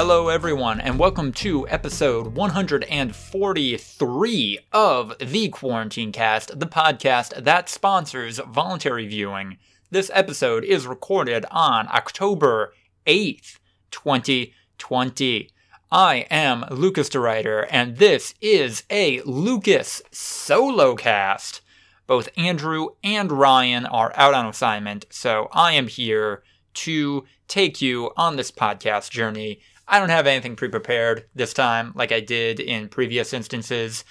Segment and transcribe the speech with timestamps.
[0.00, 8.38] Hello, everyone, and welcome to episode 143 of the Quarantine Cast, the podcast that sponsors
[8.38, 9.58] voluntary viewing.
[9.90, 12.74] This episode is recorded on October
[13.08, 13.58] 8th,
[13.90, 15.50] 2020.
[15.90, 21.60] I am Lucas DeRuyter, and this is a Lucas solo cast.
[22.06, 26.44] Both Andrew and Ryan are out on assignment, so I am here
[26.74, 29.58] to take you on this podcast journey.
[29.88, 34.04] I don't have anything pre prepared this time like I did in previous instances.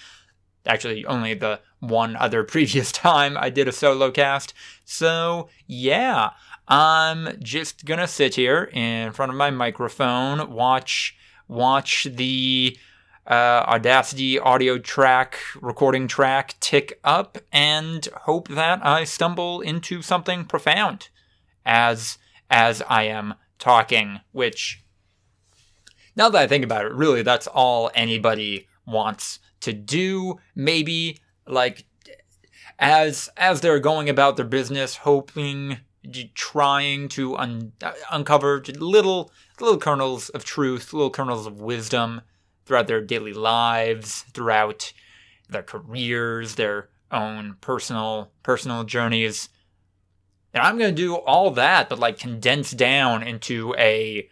[0.65, 4.53] Actually, only the one other previous time I did a solo cast.
[4.83, 6.31] So, yeah,
[6.67, 11.15] I'm just gonna sit here in front of my microphone, watch
[11.47, 12.77] watch the
[13.27, 20.45] uh, Audacity audio track, recording track tick up, and hope that I stumble into something
[20.45, 21.09] profound
[21.65, 22.17] as
[22.49, 24.83] as I am talking, which
[26.17, 30.39] now that I think about it, really that's all anybody wants to do.
[30.55, 31.85] Maybe like
[32.79, 35.77] as as they're going about their business, hoping,
[36.33, 42.21] trying to un- uh, uncover little little kernels of truth, little kernels of wisdom
[42.65, 44.91] throughout their daily lives, throughout
[45.49, 49.49] their careers, their own personal personal journeys.
[50.53, 54.27] And I'm going to do all that, but like condense down into a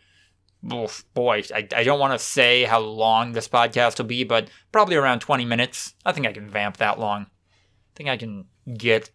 [0.65, 4.95] boy, I, I don't want to say how long this podcast will be, but probably
[4.95, 5.93] around 20 minutes.
[6.05, 7.23] I think I can vamp that long.
[7.23, 8.45] I think I can
[8.77, 9.11] get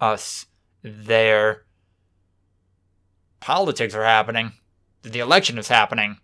[0.00, 0.46] us
[0.82, 1.64] there.
[3.40, 4.52] Politics are happening.
[5.02, 6.18] The election is happening.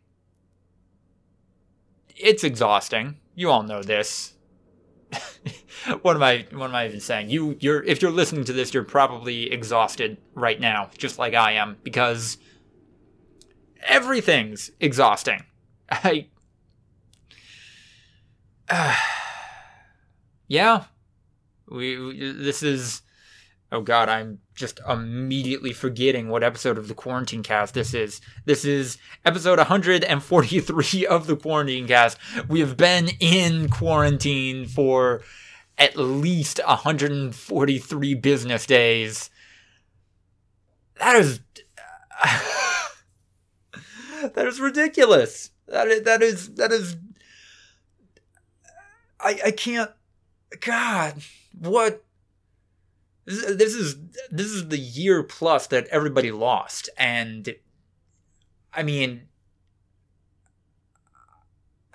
[2.17, 3.17] It's exhausting.
[3.35, 4.35] You all know this.
[6.03, 7.31] what am I what am I even saying?
[7.31, 11.53] You you're if you're listening to this, you're probably exhausted right now, just like I
[11.53, 12.39] am, because
[13.87, 15.45] everything's exhausting.
[15.91, 16.27] I
[18.69, 18.97] uh,
[20.49, 20.85] yeah.
[21.69, 23.03] We, we this is
[23.73, 28.21] oh god, I'm just immediately forgetting what episode of the quarantine cast this is.
[28.45, 32.19] This is episode 143 of the quarantine cast.
[32.49, 35.23] We have been in quarantine for
[35.79, 39.31] at least 143 business days.
[40.99, 41.41] That is
[44.35, 45.51] that is ridiculous.
[45.69, 46.97] That is, that is that is
[49.21, 49.91] I I can't
[50.61, 51.23] god,
[51.57, 52.05] what
[53.31, 53.97] this is
[54.31, 57.55] this is the year plus that everybody lost and
[58.73, 59.23] i mean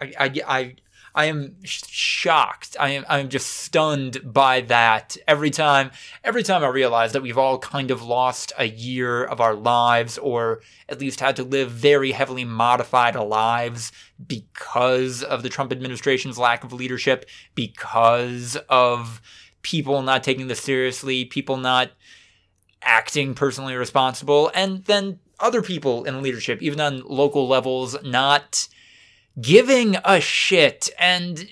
[0.00, 0.74] I, I, I,
[1.18, 2.76] I am shocked.
[2.78, 5.90] I am I am just stunned by that every time
[6.22, 10.16] every time I realize that we've all kind of lost a year of our lives
[10.16, 13.90] or at least had to live very heavily modified lives
[14.24, 19.20] because of the Trump administration's lack of leadership, because of
[19.62, 21.90] people not taking this seriously, people not
[22.80, 28.68] acting personally responsible, and then other people in leadership, even on local levels, not
[29.40, 31.48] giving a shit and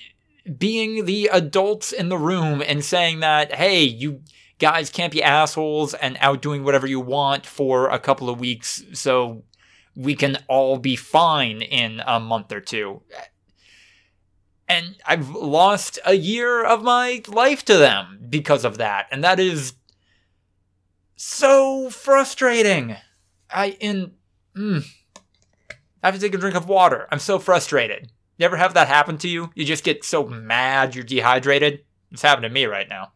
[0.58, 4.22] being the adults in the room and saying that, hey, you
[4.58, 8.82] guys can't be assholes and out doing whatever you want for a couple of weeks
[8.92, 9.42] so
[9.94, 13.02] we can all be fine in a month or two.
[14.68, 19.06] And I've lost a year of my life to them because of that.
[19.10, 19.74] And that is
[21.14, 22.96] so frustrating.
[23.48, 24.12] I, in,
[24.56, 24.84] mm,
[26.02, 27.08] I have to take a drink of water.
[27.10, 28.10] I'm so frustrated.
[28.38, 29.50] You ever have that happen to you?
[29.54, 31.84] You just get so mad you're dehydrated?
[32.12, 33.12] It's happening to me right now.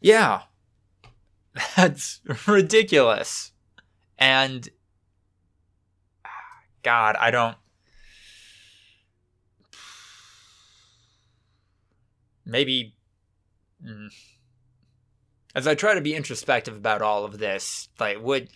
[0.00, 0.42] Yeah.
[1.76, 3.52] That's ridiculous.
[4.18, 4.68] And
[6.82, 7.56] God, I don't
[12.46, 12.94] maybe
[13.84, 14.08] mm,
[15.56, 18.50] as I try to be introspective about all of this, like would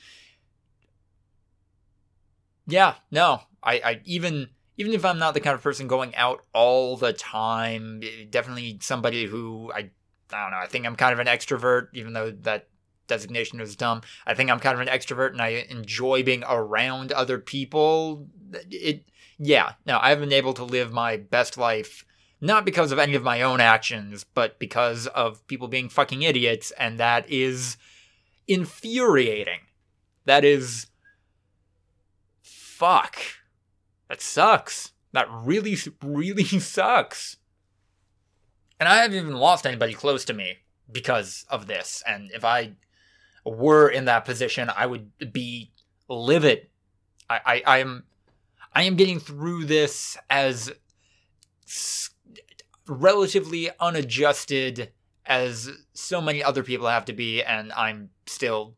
[2.66, 6.44] yeah, no, I, I even even if I'm not the kind of person going out
[6.52, 9.90] all the time, eh, definitely somebody who I
[10.30, 10.58] I don't know.
[10.58, 12.68] I think I'm kind of an extrovert, even though that
[13.06, 14.02] designation is dumb.
[14.26, 18.28] I think I'm kind of an extrovert, and I enjoy being around other people.
[18.70, 19.04] It
[19.38, 22.04] yeah, no, I haven't been able to live my best life
[22.40, 26.70] not because of any of my own actions, but because of people being fucking idiots,
[26.72, 27.76] and that is
[28.48, 29.60] infuriating.
[30.24, 30.86] That is.
[32.42, 33.18] Fuck.
[34.08, 34.92] That sucks.
[35.12, 37.36] That really, really sucks.
[38.78, 40.58] And I haven't even lost anybody close to me
[40.90, 42.02] because of this.
[42.06, 42.72] And if I.
[43.44, 45.72] were in that position, I would be
[46.08, 46.68] livid.
[47.28, 48.04] I, I, I am,
[48.74, 50.70] I am getting through this as
[52.90, 54.90] relatively unadjusted
[55.24, 58.74] as so many other people have to be, and I'm still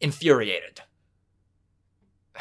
[0.00, 0.82] infuriated.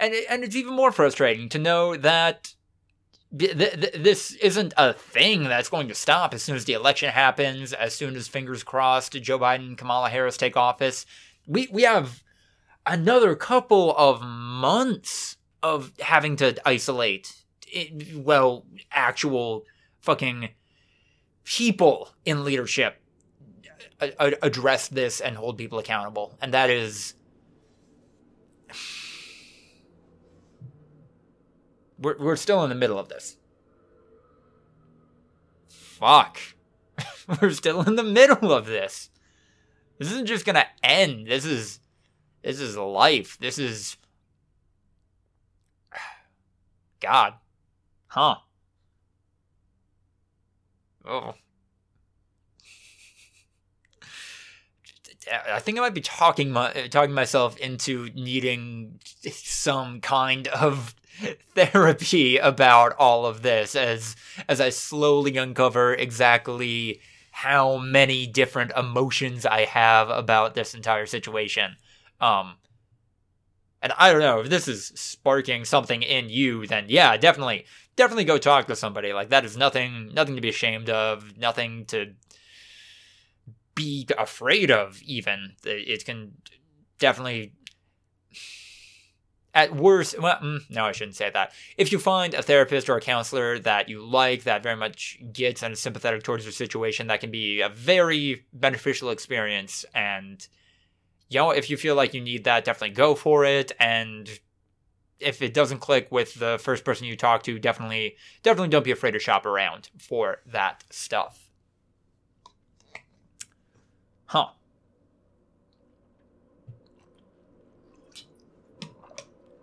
[0.00, 2.54] and and it's even more frustrating to know that
[3.36, 7.10] th- th- this isn't a thing that's going to stop as soon as the election
[7.10, 11.04] happens, as soon as fingers crossed Joe Biden Kamala Harris take office.
[11.46, 12.22] We we have
[12.86, 17.44] another couple of months of having to isolate
[17.74, 19.64] eh, well actual
[20.00, 20.50] fucking
[21.44, 23.02] people in leadership
[24.00, 26.36] uh, uh, address this and hold people accountable.
[26.40, 27.14] And that is
[31.98, 33.36] we're, we're still in the middle of this.
[35.68, 36.38] Fuck.
[37.40, 39.08] We're still in the middle of this.
[39.98, 41.26] This isn't just gonna end.
[41.26, 41.80] This is
[42.46, 43.36] this is life.
[43.40, 43.96] This is.
[47.00, 47.34] God.
[48.06, 48.36] Huh.
[51.04, 51.34] Oh.
[55.52, 59.00] I think I might be talking my, talking myself into needing
[59.32, 60.94] some kind of
[61.56, 64.14] therapy about all of this as
[64.48, 67.00] as I slowly uncover exactly
[67.32, 71.76] how many different emotions I have about this entire situation.
[72.20, 72.56] Um,
[73.82, 78.24] and I don't know if this is sparking something in you, then yeah, definitely, definitely
[78.24, 79.12] go talk to somebody.
[79.12, 82.14] Like that is nothing, nothing to be ashamed of, nothing to
[83.74, 85.00] be afraid of.
[85.02, 86.32] Even it can
[86.98, 87.52] definitely,
[89.54, 91.52] at worst, well, mm, no, I shouldn't say that.
[91.76, 95.62] If you find a therapist or a counselor that you like, that very much gets
[95.62, 100.48] and is sympathetic towards your situation, that can be a very beneficial experience and
[101.28, 103.72] you know, if you feel like you need that, definitely go for it.
[103.80, 104.28] And
[105.18, 108.90] if it doesn't click with the first person you talk to, definitely, definitely don't be
[108.90, 111.50] afraid to shop around for that stuff.
[114.26, 114.48] Huh.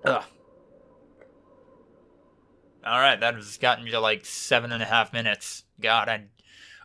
[0.05, 0.23] Ugh.
[2.85, 5.63] All right, that has gotten me to like seven and a half minutes.
[5.79, 6.25] God, I.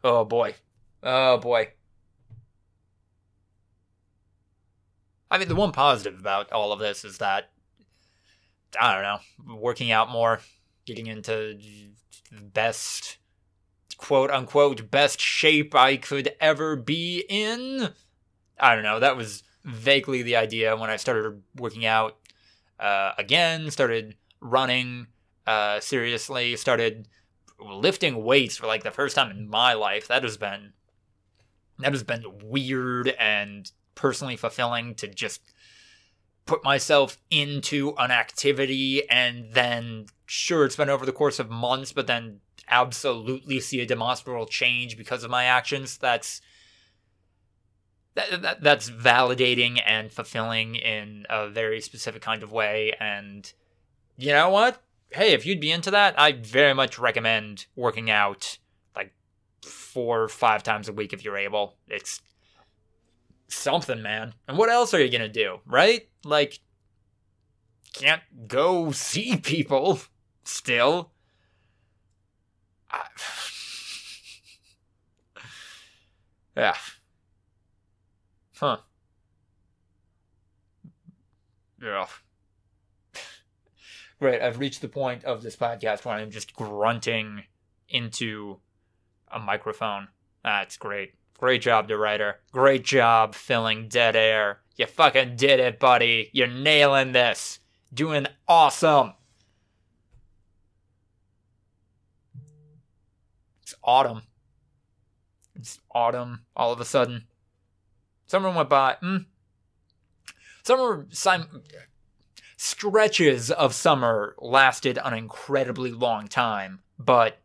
[0.05, 0.55] Oh boy.
[1.03, 1.73] Oh boy.
[5.31, 7.51] I mean, the one positive about all of this is that
[8.79, 10.41] I don't know, working out more,
[10.87, 11.59] getting into
[12.31, 13.19] the best
[13.97, 17.91] quote unquote best shape I could ever be in.
[18.59, 19.01] I don't know.
[19.01, 22.17] That was vaguely the idea when I started working out
[22.79, 25.09] uh, again, started running
[25.47, 27.09] uh, seriously, started
[27.59, 30.09] lifting weights for like the first time in my life.
[30.09, 30.73] That has been
[31.81, 35.43] that has been weird and personally fulfilling to just
[36.47, 41.93] put myself into an activity and then sure it's been over the course of months
[41.93, 46.41] but then absolutely see a demonstrable change because of my actions that's
[48.15, 52.93] that, that, that's validating and fulfilling in a very specific kind of way.
[52.99, 53.53] And
[54.17, 54.81] you know what?
[55.11, 58.59] Hey if you'd be into that i very much recommend working out
[58.95, 59.13] like
[59.63, 61.75] four or five times a week if you're able.
[61.89, 62.21] It's
[63.49, 64.35] something, man.
[64.47, 66.09] And what else are you gonna do, right?
[66.25, 66.61] Like,
[67.93, 70.01] can't go see people
[70.45, 71.11] still.
[72.91, 73.05] I...
[76.57, 76.77] yeah.
[78.57, 78.79] Huh.
[81.81, 82.07] Yeah.
[84.21, 87.45] right, I've reached the point of this podcast where I'm just grunting
[87.89, 88.59] into
[89.31, 90.09] a microphone.
[90.43, 91.15] That's great.
[91.39, 92.35] Great job, DeRuyter.
[92.53, 94.59] Great job filling dead air.
[94.77, 96.31] You fucking did it, buddy.
[96.33, 97.61] You're nailing this.
[97.95, 99.15] Doing awesome.
[103.63, 104.23] It's autumn.
[105.55, 107.29] It's autumn all of a sudden.
[108.27, 108.97] Summer went by.
[109.03, 109.27] Mm.
[110.65, 111.63] Summer sim-
[112.57, 117.39] stretches of summer lasted an incredibly long time, but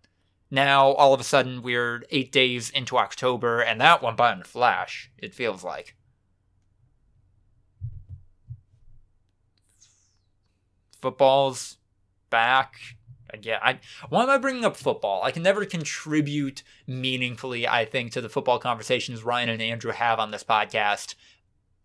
[0.53, 4.41] now, all of a sudden, we're eight days into October, and that went by in
[4.41, 5.95] a flash, it feels like.
[11.01, 11.77] Football's
[12.29, 12.75] back.
[13.31, 13.79] Again, I,
[14.09, 15.23] why am I bringing up football?
[15.23, 20.19] I can never contribute meaningfully, I think, to the football conversations Ryan and Andrew have
[20.19, 21.15] on this podcast.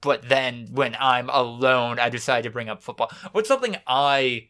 [0.03, 3.11] But then when I'm alone, I decide to bring up football.
[3.33, 4.49] What's something I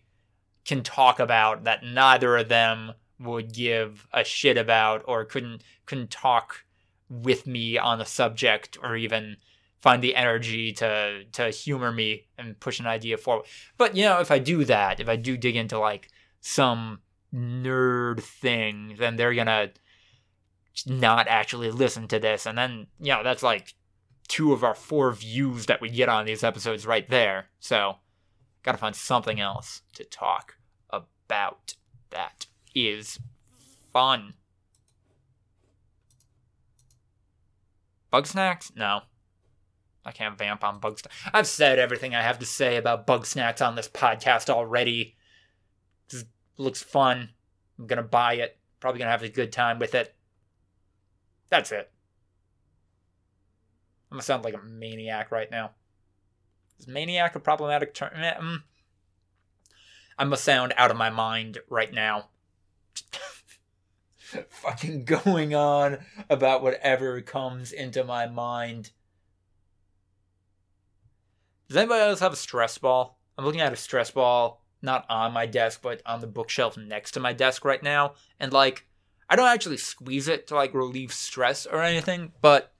[0.64, 6.10] can talk about that neither of them would give a shit about or couldn't couldn't
[6.10, 6.64] talk
[7.08, 9.36] with me on the subject or even
[9.80, 13.46] find the energy to to humor me and push an idea forward.
[13.76, 16.08] But you know, if I do that, if I do dig into like
[16.40, 17.00] some
[17.34, 19.70] nerd thing, then they're gonna
[20.86, 23.74] not actually listen to this, and then you know that's like
[24.28, 27.46] two of our four views that we get on these episodes right there.
[27.58, 27.96] So,
[28.62, 30.56] gotta find something else to talk
[30.90, 31.74] about
[32.10, 32.46] that
[32.86, 33.18] is
[33.92, 34.34] fun.
[38.12, 38.74] Bugsnax?
[38.76, 39.02] No.
[40.04, 41.06] I can't vamp on Bugsnax.
[41.32, 45.16] I've said everything I have to say about Bugsnax on this podcast already.
[46.56, 47.30] Looks fun.
[47.78, 48.58] I'm gonna buy it.
[48.80, 50.14] Probably gonna have a good time with it.
[51.50, 51.90] That's it.
[54.10, 55.72] I'm gonna sound like a maniac right now.
[56.80, 58.10] Is maniac a problematic term?
[58.14, 58.62] Mm.
[60.18, 62.30] I'm gonna sound out of my mind right now.
[64.48, 68.90] Fucking going on about whatever comes into my mind.
[71.68, 73.18] Does anybody else have a stress ball?
[73.36, 77.12] I'm looking at a stress ball, not on my desk, but on the bookshelf next
[77.12, 78.14] to my desk right now.
[78.40, 78.86] And like,
[79.28, 82.72] I don't actually squeeze it to like relieve stress or anything, but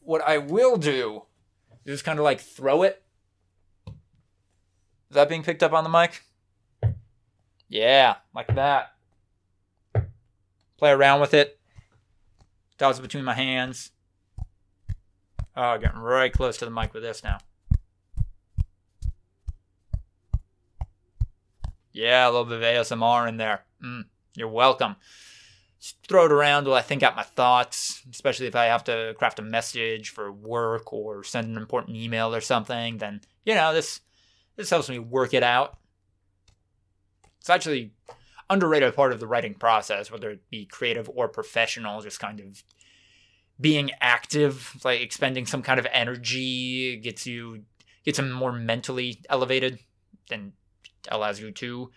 [0.00, 1.22] what I will do
[1.84, 3.02] is just kind of like throw it.
[3.86, 6.22] Is that being picked up on the mic?
[7.68, 8.92] Yeah, like that.
[10.78, 11.58] Play around with it.
[12.78, 13.92] Toss it between my hands.
[15.56, 17.38] Oh, getting right close to the mic with this now.
[21.92, 23.64] Yeah, a little bit of ASMR in there.
[23.82, 24.04] Mm,
[24.34, 24.96] you're welcome.
[25.80, 29.14] Just throw it around while I think out my thoughts, especially if I have to
[29.16, 32.98] craft a message for work or send an important email or something.
[32.98, 34.00] Then you know this
[34.56, 35.78] this helps me work it out.
[37.40, 37.92] It's actually
[38.48, 42.00] underrated part of the writing process, whether it be creative or professional.
[42.00, 42.62] Just kind of
[43.60, 47.64] being active, like expending some kind of energy, gets you
[48.04, 49.80] gets them more mentally elevated
[50.30, 50.52] and
[51.10, 51.90] allows you to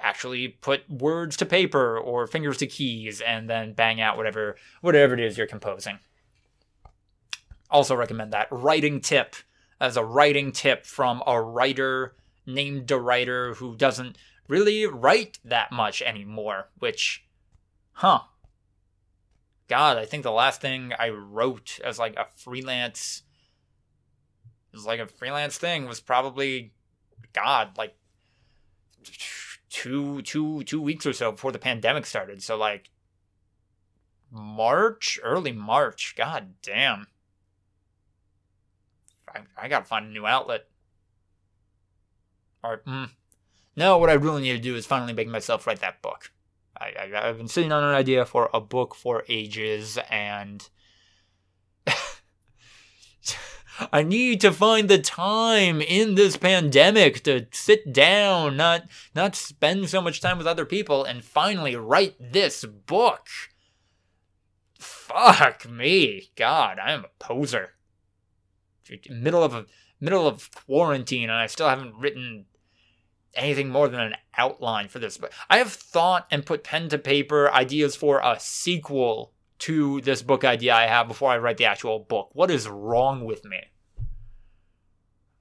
[0.00, 5.14] actually put words to paper or fingers to keys and then bang out whatever whatever
[5.14, 5.98] it is you're composing.
[7.70, 9.36] Also recommend that writing tip
[9.80, 12.14] as a writing tip from a writer
[12.46, 14.16] named a writer who doesn't
[14.48, 17.24] really write that much anymore, which
[17.92, 18.20] huh.
[19.68, 23.22] God, I think the last thing I wrote as like a freelance
[24.72, 26.72] was like a freelance thing was probably
[27.32, 27.94] God, like
[29.70, 32.42] two two two weeks or so before the pandemic started.
[32.42, 32.90] So like
[34.30, 36.14] March, early March.
[36.16, 37.06] God damn.
[39.28, 40.66] I, I gotta find a new outlet.
[42.62, 43.10] Or mm,
[43.78, 46.32] no, what I really need to do is finally make myself write that book.
[46.76, 50.68] I, I I've been sitting on an idea for a book for ages, and
[53.92, 58.82] I need to find the time in this pandemic to sit down, not
[59.14, 63.28] not spend so much time with other people, and finally write this book.
[64.80, 67.74] Fuck me, God, I am a poser.
[69.08, 69.66] Middle of a
[70.00, 72.46] middle of quarantine, and I still haven't written
[73.34, 75.16] anything more than an outline for this.
[75.18, 80.22] But I have thought and put pen to paper ideas for a sequel to this
[80.22, 82.30] book idea I have before I write the actual book.
[82.32, 83.58] What is wrong with me?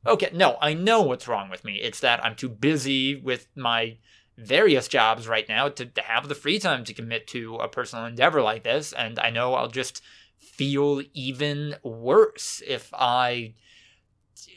[0.05, 1.75] Okay, no, I know what's wrong with me.
[1.75, 3.97] It's that I'm too busy with my
[4.37, 8.05] various jobs right now to, to have the free time to commit to a personal
[8.05, 8.93] endeavor like this.
[8.93, 10.01] And I know I'll just
[10.37, 13.55] feel even worse if I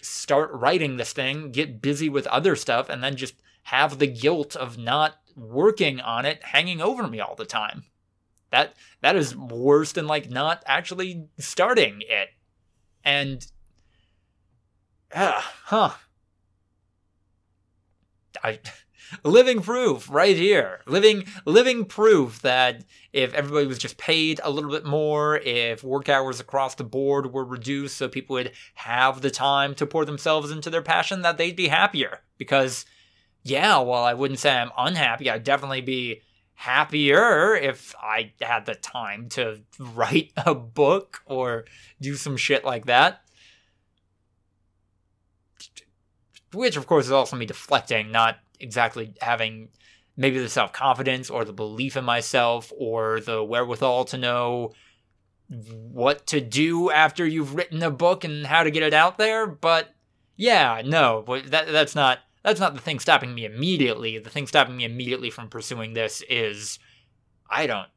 [0.02, 3.34] start writing this thing, get busy with other stuff, and then just
[3.64, 7.84] have the guilt of not working on it hanging over me all the time.
[8.50, 12.30] That that is worse than like not actually starting it.
[13.04, 13.46] And
[15.14, 15.92] uh, huh.
[18.42, 18.60] I
[19.24, 20.80] living proof right here.
[20.86, 26.08] Living living proof that if everybody was just paid a little bit more, if work
[26.08, 30.50] hours across the board were reduced so people would have the time to pour themselves
[30.50, 32.20] into their passion, that they'd be happier.
[32.38, 32.84] Because
[33.42, 36.22] yeah, while I wouldn't say I'm unhappy, I'd definitely be
[36.54, 41.64] happier if I had the time to write a book or
[42.00, 43.22] do some shit like that.
[46.52, 49.68] Which, of course, is also me deflecting, not exactly having
[50.16, 54.72] maybe the self confidence or the belief in myself or the wherewithal to know
[55.48, 59.46] what to do after you've written a book and how to get it out there.
[59.46, 59.94] But
[60.36, 64.18] yeah, no, that that's not that's not the thing stopping me immediately.
[64.18, 66.78] The thing stopping me immediately from pursuing this is
[67.50, 67.88] I don't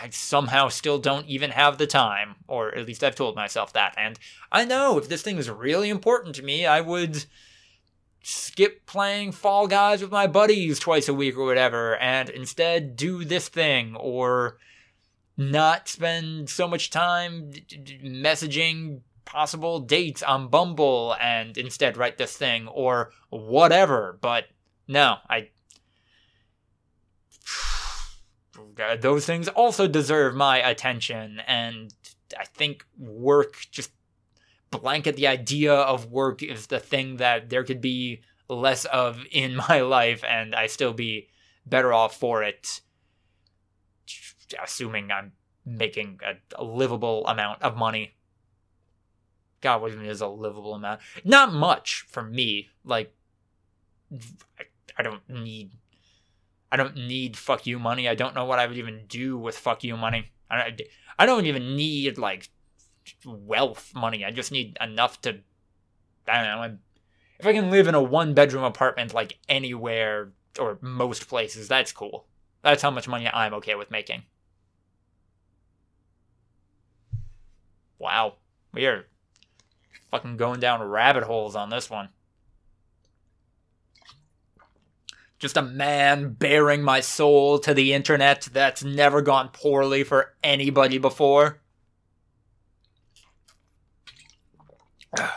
[0.00, 3.94] I somehow still don't even have the time, or at least I've told myself that.
[3.96, 4.18] And
[4.52, 7.24] I know if this thing is really important to me, I would
[8.22, 13.24] skip playing Fall Guys with my buddies twice a week or whatever, and instead do
[13.24, 14.58] this thing, or
[15.36, 17.50] not spend so much time
[18.04, 24.18] messaging possible dates on Bumble and instead write this thing, or whatever.
[24.20, 24.46] But
[24.86, 25.48] no, I
[29.00, 31.40] those things also deserve my attention.
[31.46, 31.94] And
[32.38, 33.90] I think work, just
[34.70, 39.56] blanket the idea of work is the thing that there could be less of in
[39.68, 41.28] my life, and I still be
[41.66, 42.80] better off for it,
[44.62, 45.32] assuming I'm
[45.64, 48.14] making a, a livable amount of money.
[49.60, 51.00] God, what even is a livable amount?
[51.22, 52.68] Not much for me.
[52.82, 53.14] Like,
[54.58, 54.64] I,
[54.96, 55.70] I don't need
[56.72, 58.08] I don't need fuck you money.
[58.08, 60.30] I don't know what I would even do with fuck you money.
[60.50, 60.76] I,
[61.18, 62.48] I don't even need like
[63.24, 64.24] wealth money.
[64.24, 65.40] I just need enough to,
[66.28, 66.78] I don't know.
[67.38, 71.92] If I can live in a one bedroom apartment like anywhere or most places, that's
[71.92, 72.26] cool.
[72.62, 74.22] That's how much money I'm okay with making.
[77.98, 78.34] Wow.
[78.72, 79.06] We are
[80.10, 82.10] fucking going down rabbit holes on this one.
[85.40, 90.98] just a man bearing my soul to the internet that's never gone poorly for anybody
[90.98, 91.60] before.
[95.16, 95.28] I'm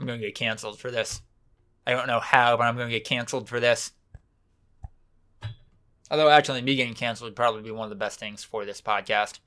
[0.00, 1.20] gonna get canceled for this.
[1.86, 3.92] I don't know how, but I'm gonna get canceled for this.
[6.10, 8.80] Although, actually, me getting canceled would probably be one of the best things for this
[8.80, 9.40] podcast.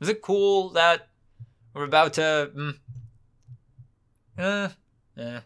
[0.00, 1.08] Is it cool that
[1.74, 2.50] we're about to.
[2.56, 2.78] Mm,
[4.38, 4.68] uh,
[5.18, 5.40] eh.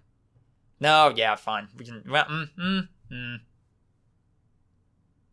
[0.78, 1.68] No, yeah, fine.
[1.76, 2.02] We can.
[2.02, 3.36] Mm, mm, mm.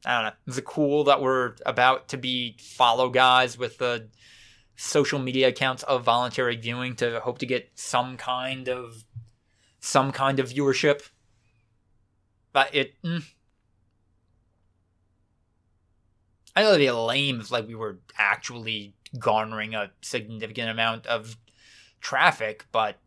[0.06, 0.34] I don't know.
[0.48, 4.08] Is it cool that we're about to be follow guys with the
[4.78, 9.04] social media accounts of voluntary viewing to hope to get some kind of
[9.80, 11.10] some kind of viewership?
[12.54, 12.94] But it.
[13.04, 13.24] Mm.
[16.56, 21.38] I know it'd be lame if like we were actually garnering a significant amount of
[22.02, 22.98] traffic, but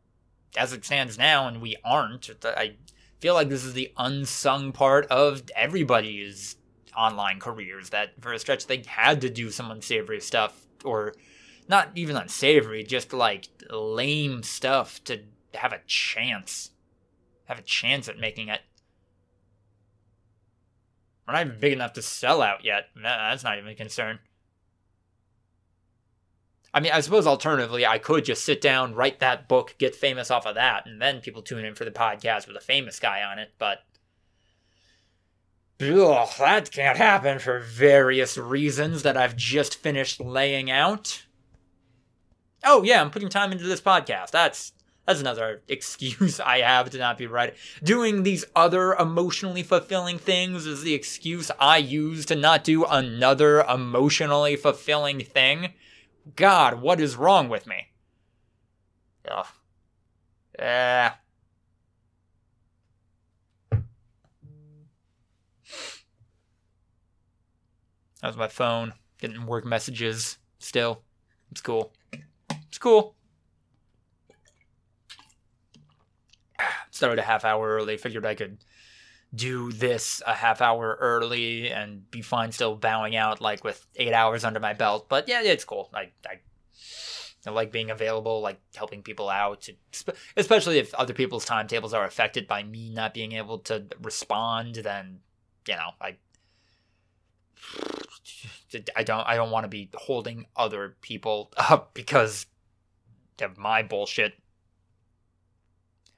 [0.56, 2.76] as it stands now, and we aren't, I
[3.20, 6.56] feel like this is the unsung part of everybody's
[6.96, 7.90] online careers.
[7.90, 11.14] That for a stretch they had to do some unsavory stuff, or
[11.70, 15.20] not even unsavory, just like lame stuff to
[15.54, 16.70] have a chance,
[17.46, 18.60] have a chance at making it.
[21.26, 22.86] We're not even big enough to sell out yet.
[23.00, 24.18] That's not even a concern.
[26.74, 30.30] I mean, I suppose alternatively, I could just sit down, write that book, get famous
[30.30, 33.22] off of that, and then people tune in for the podcast with a famous guy
[33.22, 33.50] on it.
[33.58, 33.84] But
[35.80, 41.26] ugh, that can't happen for various reasons that I've just finished laying out.
[42.64, 44.30] Oh yeah, I'm putting time into this podcast.
[44.30, 44.72] That's
[45.06, 47.56] that's another excuse I have to not be writing.
[47.82, 53.62] Doing these other emotionally fulfilling things is the excuse I use to not do another
[53.62, 55.74] emotionally fulfilling thing.
[56.36, 57.88] God, what is wrong with me?
[59.28, 59.46] Ugh.
[60.58, 61.10] Eh.
[68.20, 68.92] That was my phone.
[69.18, 71.02] Getting work messages still.
[71.50, 71.92] It's cool.
[72.70, 73.16] It's cool.
[76.92, 77.96] Started a half hour early.
[77.96, 78.58] Figured I could
[79.34, 84.12] do this a half hour early and be fine still bowing out like with eight
[84.12, 85.08] hours under my belt.
[85.08, 85.90] But yeah, it's cool.
[85.92, 86.38] I, I,
[87.44, 89.68] I like being available, like helping people out,
[90.36, 94.76] especially if other people's timetables are affected by me not being able to respond.
[94.76, 95.18] Then,
[95.66, 96.18] you know, I,
[98.94, 102.46] I don't, I don't want to be holding other people up because
[103.40, 104.34] of my bullshit.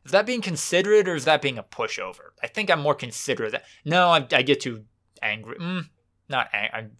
[0.04, 2.30] Is that being considerate or is that being a pushover?
[2.42, 3.54] I think I'm more considerate.
[3.84, 4.84] No, I, I get too
[5.22, 5.56] angry.
[5.56, 5.88] Mm,
[6.28, 6.96] not angry.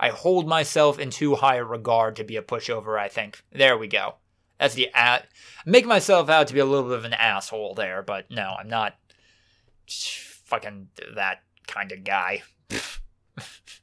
[0.00, 3.42] I hold myself in too high a regard to be a pushover, I think.
[3.52, 4.14] There we go.
[4.58, 5.28] That's the at.
[5.66, 8.68] Make myself out to be a little bit of an asshole there, but no, I'm
[8.68, 8.96] not
[9.86, 12.42] fucking that kind of guy.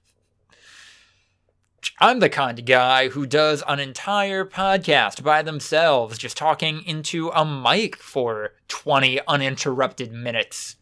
[2.00, 7.30] I'm the kind of guy who does an entire podcast by themselves, just talking into
[7.30, 10.76] a mic for 20 uninterrupted minutes.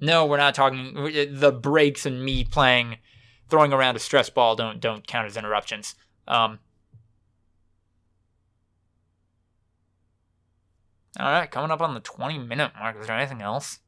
[0.00, 2.98] No, we're not talking the breaks and me playing,
[3.48, 5.96] throwing around a stress ball don't don't count as interruptions.
[6.28, 6.60] Um,
[11.18, 12.96] All right, coming up on the 20 minute mark.
[13.00, 13.78] Is there anything else?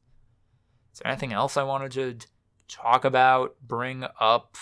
[0.93, 2.27] Is there anything else I wanted to
[2.67, 4.57] talk about, bring up,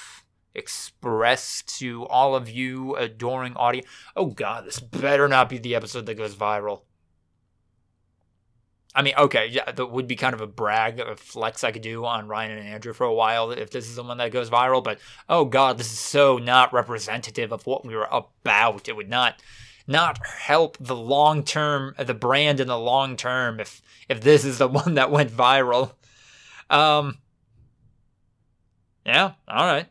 [0.54, 3.88] express to all of you adoring audience?
[4.16, 6.82] Oh, God, this better not be the episode that goes viral.
[8.98, 11.84] I mean, okay, yeah, that would be kind of a brag, a flex I could
[11.84, 14.50] do on Ryan and Andrew for a while if this is the one that goes
[14.50, 14.84] viral.
[14.84, 14.98] But
[15.30, 18.90] oh god, this is so not representative of what we were about.
[18.90, 19.40] It would not
[19.86, 24.58] not help the long term, the brand in the long term if if this is
[24.58, 25.94] the one that went viral.
[26.72, 27.20] Um.
[29.06, 29.34] Yeah.
[29.48, 29.86] All right.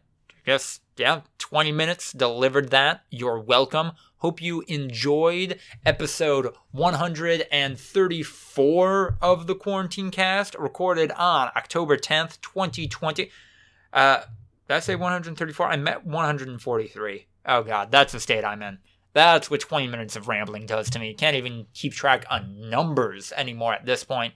[0.47, 1.23] Guess yeah.
[1.39, 3.03] Twenty minutes delivered that.
[3.11, 3.93] You're welcome.
[4.19, 13.31] Hope you enjoyed episode 134 of the Quarantine Cast, recorded on October 10th, 2020.
[13.93, 14.21] Uh,
[14.69, 15.67] did I say 134?
[15.67, 17.27] I meant 143.
[17.45, 18.79] Oh god, that's the state I'm in.
[19.15, 21.15] That's what 20 minutes of rambling does to me.
[21.15, 24.35] Can't even keep track on numbers anymore at this point.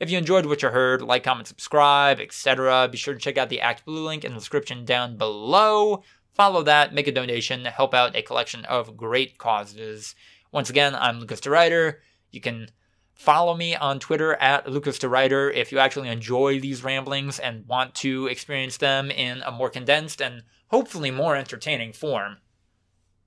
[0.00, 2.88] If you enjoyed what you heard, like, comment, subscribe, etc.
[2.90, 6.02] Be sure to check out the ActBlue link in the description down below.
[6.32, 10.14] Follow that, make a donation, help out a collection of great causes.
[10.52, 11.96] Once again, I'm Lucas DeRuyter.
[12.30, 12.70] You can
[13.12, 17.94] follow me on Twitter at Lucas DeRuyter if you actually enjoy these ramblings and want
[17.96, 22.38] to experience them in a more condensed and hopefully more entertaining form.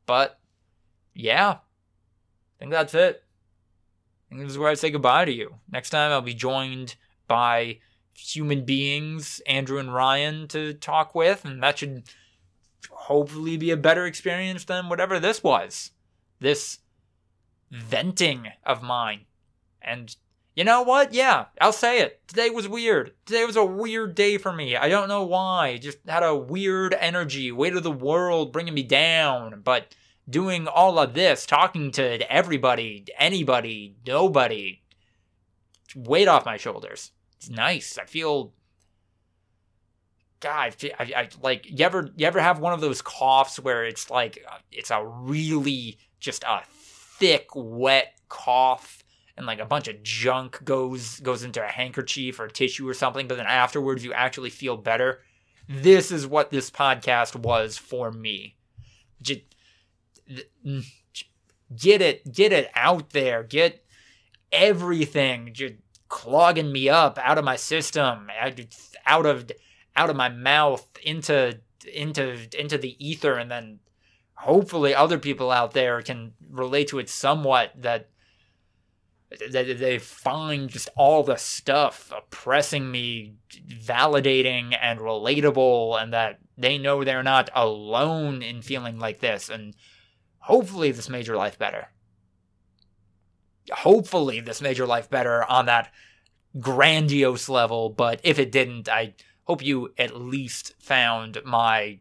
[0.08, 0.40] But
[1.14, 1.60] yeah, I
[2.58, 3.23] think that's it.
[4.34, 5.60] Think this is where I say goodbye to you.
[5.72, 6.96] Next time I'll be joined
[7.28, 7.78] by
[8.16, 12.04] human beings, Andrew and Ryan, to talk with, and that should
[12.90, 15.92] hopefully be a better experience than whatever this was.
[16.40, 16.80] This
[17.70, 19.26] venting of mine.
[19.80, 20.16] And
[20.56, 21.14] you know what?
[21.14, 22.28] Yeah, I'll say it.
[22.28, 23.14] Today was weird.
[23.28, 24.76] Today was a weird day for me.
[24.76, 25.78] I don't know why.
[25.78, 29.62] Just had a weird energy, weight of the world bringing me down.
[29.64, 29.94] But
[30.30, 34.82] doing all of this, talking to everybody, anybody, nobody,
[35.96, 37.12] weight off my shoulders.
[37.38, 37.98] It's nice.
[37.98, 38.54] I feel
[40.40, 44.10] God, I, I, like you ever you ever have one of those coughs where it's
[44.10, 49.04] like uh, it's a really just a thick wet cough
[49.38, 53.28] and like a bunch of junk goes goes into a handkerchief or tissue or something
[53.28, 55.22] but then afterwards you actually feel better
[55.70, 58.56] this is what this podcast was for me
[59.22, 59.42] just
[61.76, 63.44] get it get it out there.
[63.44, 63.86] Get
[64.52, 65.52] everything.
[65.54, 65.76] Just
[66.10, 69.52] clogging me up out of my system out of
[69.96, 71.60] out of my mouth into
[71.92, 73.34] into into the ether.
[73.34, 73.80] And then
[74.36, 78.10] hopefully other people out there can relate to it somewhat that
[79.52, 83.34] that they find just all the stuff oppressing me
[83.68, 89.50] validating and relatable and that they know they're not alone in feeling like this.
[89.50, 89.76] And
[90.44, 91.88] hopefully this made your life better
[93.72, 95.92] hopefully this made your life better on that
[96.60, 99.14] grandiose level but if it didn't i
[99.46, 102.00] hope you at least found my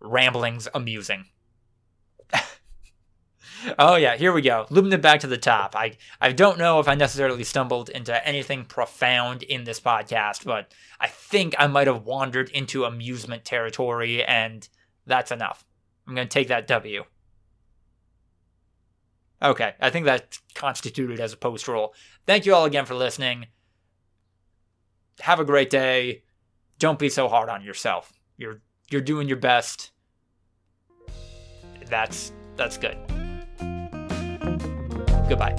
[0.00, 1.24] ramblings amusing.
[3.78, 4.66] oh yeah, here we go.
[4.70, 5.74] Looping it back to the top.
[5.74, 10.72] I I don't know if I necessarily stumbled into anything profound in this podcast, but
[11.00, 14.68] I think I might have wandered into amusement territory, and
[15.06, 15.64] that's enough.
[16.06, 17.04] I'm gonna take that W.
[19.42, 21.94] Okay, I think that's constituted as a post roll.
[22.26, 23.46] Thank you all again for listening.
[25.20, 26.22] Have a great day
[26.78, 28.12] don't be so hard on yourself.
[28.36, 29.92] You're you're doing your best.
[31.86, 32.96] That's that's good.
[35.28, 35.54] Goodbye.